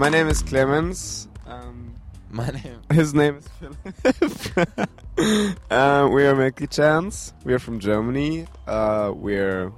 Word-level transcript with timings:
my 0.00 0.08
name 0.08 0.28
is 0.28 0.42
Clemens. 0.42 1.28
Um, 1.44 1.94
My 2.30 2.48
name. 2.48 2.80
his 2.90 3.12
name 3.12 3.36
is 3.36 3.46
Philip. 3.58 4.78
uh, 5.70 6.08
we 6.10 6.24
are 6.24 6.34
Milky 6.34 6.66
Chance. 6.66 7.34
We 7.44 7.52
are 7.52 7.58
from 7.58 7.80
Germany. 7.80 8.46
Uh, 8.66 9.12
we're, 9.14 9.70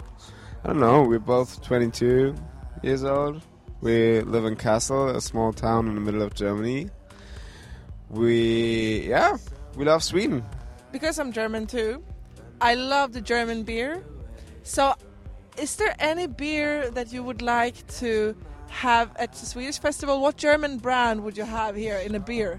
I 0.62 0.68
don't 0.68 0.78
know, 0.78 1.02
we're 1.02 1.18
both 1.18 1.60
22 1.64 2.36
years 2.84 3.02
old. 3.02 3.42
We 3.80 4.20
live 4.20 4.44
in 4.44 4.54
Kassel, 4.54 5.12
a 5.12 5.20
small 5.20 5.52
town 5.52 5.88
in 5.88 5.96
the 5.96 6.00
middle 6.00 6.22
of 6.22 6.34
Germany. 6.34 6.88
We, 8.08 9.08
yeah, 9.08 9.38
we 9.74 9.84
love 9.84 10.04
Sweden. 10.04 10.44
because 10.92 11.18
I'm 11.18 11.32
German 11.32 11.66
too, 11.66 12.00
I 12.60 12.76
love 12.76 13.12
the 13.12 13.22
German 13.22 13.64
beer. 13.64 14.04
So, 14.62 14.94
is 15.58 15.74
there 15.74 15.96
any 15.98 16.28
beer 16.28 16.92
that 16.92 17.12
you 17.12 17.24
would 17.24 17.42
like 17.42 17.84
to 17.98 18.36
have 18.72 19.14
at 19.16 19.32
the 19.32 19.46
Swedish 19.46 19.78
festival? 19.78 20.20
What 20.20 20.36
German 20.36 20.78
brand 20.78 21.22
would 21.24 21.36
you 21.36 21.44
have 21.44 21.76
here 21.76 21.98
in 21.98 22.14
a 22.14 22.20
beer? 22.20 22.58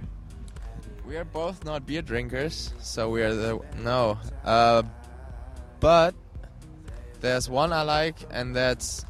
We 1.06 1.18
are 1.18 1.26
both 1.26 1.66
not 1.66 1.86
beer 1.86 2.02
drinkers, 2.02 2.74
so 2.80 3.10
we 3.10 3.22
are 3.24 3.34
the 3.34 3.60
no. 3.84 4.18
Uh, 4.46 4.84
but 5.80 6.16
there's 7.20 7.50
one 7.50 7.74
I 7.74 7.82
like, 7.82 8.16
and 8.32 8.56
that's 8.56 9.06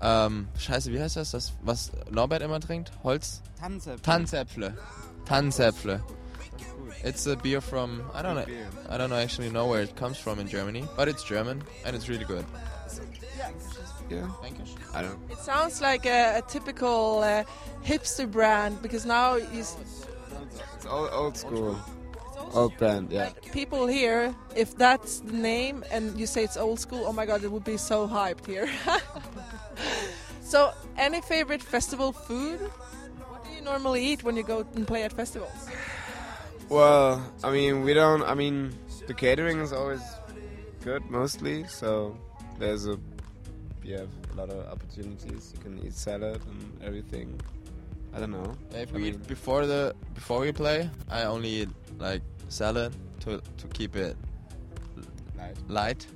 um, 0.00 0.48
Scheiße, 0.58 0.92
wie 0.92 1.00
heißt 1.00 1.16
das? 1.16 1.32
Das 1.32 1.52
was 1.62 1.90
Norbert 2.10 2.42
immer 2.42 2.60
trinkt? 2.60 2.92
Holz? 3.02 3.42
Tannenzäpfle. 3.58 4.76
Tannenzäpfle. 5.24 6.02
It's 7.04 7.26
a 7.26 7.36
beer 7.36 7.60
from 7.60 8.02
I 8.14 8.22
don't 8.22 8.36
know. 8.36 8.46
I 8.88 8.96
don't 8.96 9.10
know 9.10 9.16
actually 9.16 9.50
know 9.50 9.66
where 9.66 9.82
it 9.82 9.96
comes 9.96 10.18
from 10.18 10.38
in 10.38 10.48
Germany, 10.48 10.84
but 10.96 11.08
it's 11.08 11.24
German 11.24 11.62
and 11.84 11.96
it's 11.96 12.08
really 12.08 12.24
good. 12.24 12.44
Yeah, 14.10 14.28
Thank 14.42 14.58
you. 14.58 14.64
I 14.92 15.02
don't. 15.02 15.18
It 15.30 15.38
sounds 15.38 15.80
like 15.80 16.04
a, 16.06 16.38
a 16.38 16.42
typical 16.42 17.20
uh, 17.20 17.44
hipster 17.84 18.30
brand 18.30 18.82
because 18.82 19.06
now 19.06 19.36
you 19.36 19.60
It's 19.60 20.86
old, 20.86 21.10
old 21.12 21.36
school, 21.36 21.78
old 22.52 22.76
brand. 22.76 23.10
Yeah. 23.10 23.24
like 23.24 23.52
people 23.52 23.86
here, 23.86 24.34
if 24.54 24.76
that's 24.76 25.20
the 25.20 25.32
name 25.32 25.82
and 25.90 26.18
you 26.20 26.26
say 26.26 26.44
it's 26.44 26.56
old 26.56 26.78
school, 26.78 27.04
oh 27.06 27.12
my 27.12 27.24
god, 27.24 27.42
it 27.42 27.50
would 27.50 27.64
be 27.64 27.78
so 27.78 28.06
hyped 28.06 28.46
here. 28.46 28.68
so, 30.42 30.72
any 30.98 31.22
favorite 31.22 31.62
festival 31.62 32.12
food? 32.12 32.60
What 32.60 33.44
do 33.44 33.50
you 33.50 33.62
normally 33.62 34.04
eat 34.04 34.22
when 34.22 34.36
you 34.36 34.42
go 34.42 34.66
and 34.74 34.86
play 34.86 35.04
at 35.04 35.12
festivals? 35.12 35.68
Well, 36.72 37.22
I 37.44 37.50
mean, 37.50 37.82
we 37.82 37.92
don't. 37.92 38.22
I 38.22 38.34
mean, 38.34 38.72
the 39.06 39.12
catering 39.12 39.58
is 39.60 39.72
always 39.74 40.00
good, 40.82 41.02
mostly. 41.10 41.64
So 41.68 42.16
there's 42.58 42.86
a 42.86 42.96
you 43.84 43.98
have 43.98 44.08
a 44.32 44.36
lot 44.40 44.48
of 44.48 44.66
opportunities. 44.72 45.52
You 45.54 45.60
can 45.64 45.86
eat 45.86 45.92
salad 45.92 46.40
and 46.50 46.82
everything. 46.82 47.38
I 48.14 48.20
don't 48.20 48.30
know. 48.30 48.56
If 48.70 48.90
I 48.90 48.96
we 48.96 49.02
mean- 49.02 49.14
eat 49.14 49.26
before 49.28 49.66
the 49.66 49.94
before 50.14 50.40
we 50.40 50.52
play, 50.52 50.88
I 51.10 51.24
only 51.24 51.50
eat 51.62 51.68
like 51.98 52.22
salad 52.48 52.94
to 53.20 53.40
to 53.58 53.66
keep 53.74 53.94
it 53.94 54.16
Light. 55.36 55.56
light. 55.68 56.06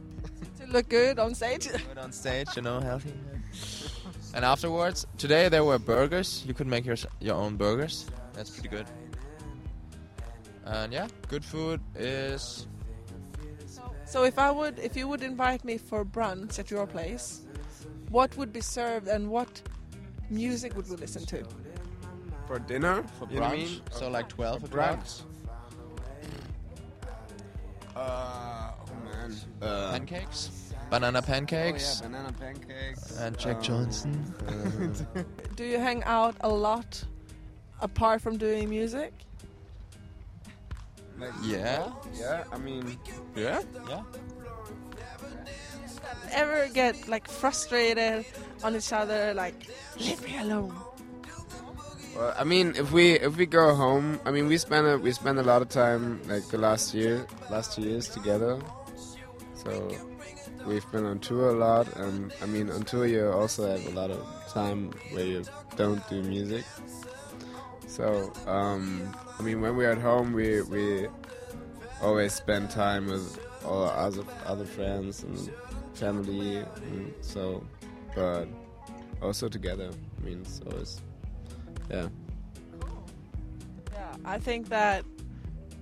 To 0.61 0.67
look 0.73 0.89
good 0.89 1.19
on 1.19 1.35
stage? 1.35 1.69
Good 1.69 1.99
on 1.99 2.13
stage, 2.13 2.49
you 2.57 2.63
know, 2.63 2.81
healthy. 2.81 3.13
And 4.35 4.43
afterwards, 4.45 5.07
today 5.19 5.49
there 5.51 5.65
were 5.65 5.79
burgers. 5.79 6.45
You 6.47 6.55
could 6.55 6.67
make 6.67 6.87
your 6.87 6.97
your 7.21 7.35
own 7.37 7.57
burgers. 7.57 8.07
That's 8.33 8.51
pretty 8.51 8.69
good. 8.69 8.87
And 10.67 10.93
yeah, 10.93 11.07
good 11.29 11.45
food 11.45 11.81
is 11.95 12.67
So 14.05 14.25
if 14.25 14.39
I 14.39 14.51
would, 14.51 14.79
if 14.79 14.97
you 14.97 15.09
would 15.09 15.23
invite 15.23 15.65
me 15.65 15.79
for 15.79 16.05
brunch 16.05 16.59
at 16.59 16.71
your 16.71 16.87
place, 16.87 17.43
what 18.11 18.37
would 18.37 18.53
be 18.53 18.61
served 18.61 19.09
and 19.09 19.29
what 19.31 19.63
music 20.31 20.77
would 20.77 20.89
we 20.89 20.97
listen 20.97 21.25
to? 21.27 21.45
For 22.47 22.59
dinner, 22.61 23.03
for 23.19 23.27
you 23.29 23.41
know 23.41 23.43
what 23.43 23.53
I 23.53 23.57
brunch. 23.57 23.59
mean? 23.59 23.81
So 23.91 24.09
like 24.09 24.29
twelve 24.29 24.61
For 24.61 24.67
o'clock. 24.67 25.01
brunch. 25.01 25.23
Uh, 27.97 28.73
oh 28.81 29.05
man. 29.05 29.35
Uh, 29.63 29.91
Pancakes, 29.93 30.73
banana 30.91 31.19
oh 31.19 31.23
pancakes, 31.23 32.01
yeah, 32.01 32.09
banana 32.09 32.33
pancakes. 32.33 33.17
and 33.19 33.39
Jack 33.39 33.57
um, 33.57 33.63
Johnson. 33.63 34.35
uh, 34.47 35.23
Do 35.57 35.65
you 35.65 35.79
hang 35.79 36.05
out 36.05 36.37
a 36.41 36.49
lot 36.49 37.03
apart 37.81 38.21
from 38.21 38.37
doing 38.37 38.69
music? 38.69 39.13
Like, 41.19 41.33
Yeah. 41.43 41.91
Yeah. 42.15 42.45
I 42.53 42.59
mean, 42.59 42.99
Yeah, 43.35 43.63
yeah. 43.89 44.03
Ever 46.33 46.69
get 46.73 47.09
like 47.09 47.29
frustrated 47.29 48.25
on 48.63 48.77
each 48.77 48.93
other, 48.93 49.33
like 49.35 49.55
leave 49.99 50.23
me 50.25 50.39
alone? 50.39 50.75
Well, 52.17 52.35
I 52.39 52.45
mean, 52.45 52.75
if 52.77 52.93
we 52.93 53.13
if 53.13 53.37
we 53.37 53.47
go 53.47 53.75
home, 53.75 54.21
I 54.25 54.31
mean, 54.31 54.49
we 54.49 54.57
spend 54.59 54.87
a, 54.87 54.99
we 54.99 55.13
spend 55.13 55.39
a 55.39 55.43
lot 55.43 55.63
of 55.63 55.69
time 55.69 56.21
like 56.29 56.49
the 56.49 56.59
last 56.59 56.95
year, 56.95 57.27
last 57.51 57.75
two 57.75 57.83
years 57.83 58.09
together. 58.09 58.59
So 59.55 59.71
we've 60.67 60.91
been 60.93 61.05
on 61.05 61.19
tour 61.21 61.51
a 61.51 61.59
lot, 61.59 61.95
and 61.97 62.33
I 62.43 62.47
mean, 62.47 62.71
on 62.71 62.83
tour 62.85 63.07
you 63.07 63.29
also 63.31 63.69
have 63.69 63.87
a 63.87 63.91
lot 63.91 64.11
of 64.11 64.25
time 64.53 64.91
where 65.11 65.25
you 65.27 65.45
don't 65.77 66.07
do 66.09 66.23
music. 66.23 66.65
So 67.97 68.31
um, 68.47 69.11
I 69.39 69.43
mean, 69.43 69.63
when 69.63 69.75
we're 69.75 69.91
at 69.91 69.97
home, 69.97 70.35
we 70.35 70.61
we 70.61 71.07
always 72.03 72.35
spend 72.35 72.69
time 72.69 73.07
with 73.07 73.41
all 73.65 73.85
our 73.85 73.97
other 73.97 74.23
other 74.45 74.67
friends 74.67 75.23
and 75.23 75.51
family, 75.95 76.59
and 76.59 77.15
so, 77.23 77.65
but 78.15 78.49
also 79.23 79.49
together. 79.49 79.89
I 79.89 80.25
mean, 80.27 80.41
it's 80.43 80.61
always 80.71 81.01
yeah. 81.91 82.09
Yeah, 83.95 84.17
I 84.27 84.39
think 84.41 84.69
that 84.69 85.03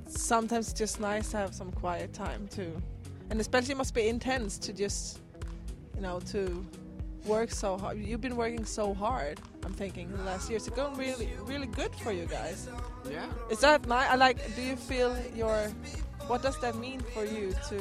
sometimes 0.06 0.70
it's 0.70 0.78
just 0.78 1.00
nice 1.00 1.32
to 1.32 1.36
have 1.38 1.52
some 1.52 1.72
quiet 1.72 2.12
time 2.12 2.46
too, 2.46 2.80
and 3.30 3.40
especially 3.40 3.72
it 3.72 3.78
must 3.78 3.92
be 3.92 4.06
intense 4.06 4.56
to 4.58 4.72
just, 4.72 5.18
you 5.96 6.00
know, 6.00 6.20
to 6.26 6.64
work 7.26 7.50
so 7.50 7.76
hard. 7.76 7.98
You've 7.98 8.20
been 8.20 8.36
working 8.36 8.64
so 8.64 8.94
hard. 8.94 9.40
I'm 9.64 9.72
thinking 9.72 10.10
the 10.16 10.22
last 10.24 10.50
years. 10.50 10.66
It's 10.66 10.76
going 10.76 10.96
really, 10.96 11.30
really 11.44 11.66
good 11.66 11.94
for 11.96 12.12
you 12.12 12.26
guys. 12.26 12.68
Yeah. 13.10 13.26
Is 13.50 13.60
that 13.60 13.86
nice? 13.86 14.08
I 14.10 14.16
like. 14.16 14.38
Do 14.56 14.62
you 14.62 14.76
feel 14.76 15.16
your? 15.34 15.70
What 16.26 16.42
does 16.42 16.58
that 16.60 16.76
mean 16.76 17.00
for 17.12 17.24
you 17.24 17.54
to 17.68 17.76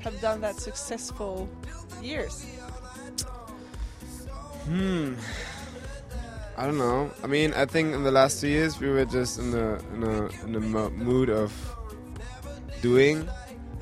have 0.00 0.20
done 0.20 0.40
that 0.40 0.56
successful 0.56 1.48
years? 2.02 2.44
Hmm. 4.64 5.14
I 6.56 6.66
don't 6.66 6.78
know. 6.78 7.10
I 7.24 7.26
mean, 7.26 7.54
I 7.54 7.64
think 7.64 7.94
in 7.94 8.04
the 8.04 8.10
last 8.10 8.40
two 8.40 8.48
years 8.48 8.78
we 8.78 8.88
were 8.88 9.04
just 9.04 9.38
in 9.38 9.54
a 9.54 9.78
in 9.94 10.02
a 10.04 10.28
in 10.44 10.54
a 10.56 10.60
mo- 10.60 10.90
mood 10.90 11.30
of 11.30 11.52
doing, 12.82 13.28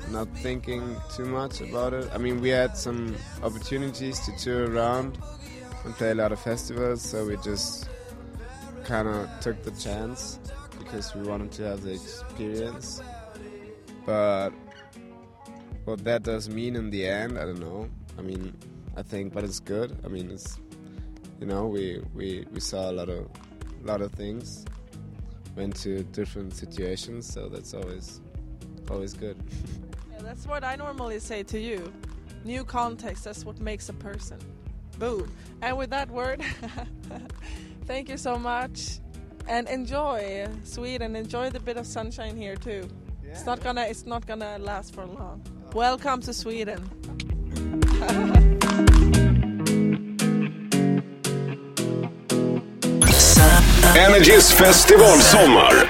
not 0.09 0.27
thinking 0.37 0.95
too 1.15 1.25
much 1.25 1.61
about 1.61 1.93
it. 1.93 2.09
I 2.13 2.17
mean, 2.17 2.39
we 2.39 2.49
had 2.49 2.77
some 2.77 3.15
opportunities 3.43 4.19
to 4.25 4.31
tour 4.37 4.71
around 4.71 5.17
and 5.83 5.93
play 5.95 6.11
a 6.11 6.15
lot 6.15 6.31
of 6.31 6.39
festivals, 6.39 7.01
so 7.01 7.25
we 7.25 7.37
just 7.37 7.89
kind 8.83 9.07
of 9.07 9.29
took 9.39 9.61
the 9.63 9.71
chance 9.71 10.39
because 10.77 11.13
we 11.15 11.27
wanted 11.27 11.51
to 11.51 11.63
have 11.63 11.81
the 11.81 11.93
experience. 11.93 13.01
But 14.05 14.51
what 15.85 16.03
that 16.03 16.23
does 16.23 16.49
mean 16.49 16.75
in 16.75 16.89
the 16.89 17.05
end, 17.07 17.37
I 17.37 17.45
don't 17.45 17.59
know. 17.59 17.89
I 18.17 18.21
mean, 18.21 18.53
I 18.95 19.01
think, 19.01 19.33
but 19.33 19.43
it's 19.43 19.59
good. 19.59 19.97
I 20.03 20.07
mean, 20.07 20.29
it's 20.31 20.59
you 21.39 21.47
know, 21.47 21.67
we 21.67 22.01
we 22.13 22.45
we 22.51 22.59
saw 22.59 22.91
a 22.91 22.93
lot 22.93 23.09
of 23.09 23.27
a 23.83 23.87
lot 23.87 24.01
of 24.01 24.11
things, 24.11 24.65
went 25.55 25.75
to 25.77 26.03
different 26.03 26.53
situations, 26.53 27.31
so 27.31 27.49
that's 27.49 27.73
always 27.73 28.21
always 28.89 29.13
good. 29.13 29.37
Yeah, 30.11 30.21
that's 30.21 30.45
what 30.45 30.63
I 30.63 30.75
normally 30.75 31.19
say 31.19 31.41
to 31.43 31.59
you. 31.59 31.91
New 32.43 32.63
context, 32.63 33.23
that's 33.23 33.43
what 33.43 33.59
makes 33.59 33.89
a 33.89 33.93
person. 33.93 34.37
Boom. 35.01 35.27
And 35.63 35.79
with 35.79 35.89
that 35.89 36.11
word, 36.11 36.43
thank 37.85 38.07
you 38.07 38.17
so 38.17 38.37
much. 38.37 38.99
And 39.47 39.67
enjoy 39.67 40.47
Sweden. 40.63 41.15
Enjoy 41.15 41.49
the 41.49 41.59
bit 41.59 41.77
of 41.77 41.87
sunshine 41.87 42.37
here 42.37 42.55
too. 42.55 42.87
It's 43.23 43.43
not 43.43 43.63
gonna 43.63 43.81
it's 43.81 44.05
not 44.05 44.27
gonna 44.27 44.59
last 44.59 44.93
for 44.93 45.07
long. 45.07 45.41
Oh. 45.41 45.71
Welcome 45.73 46.21
to 46.21 46.33
Sweden. 46.35 46.87
Energys 53.97 54.53
festivalsommar. 54.53 55.89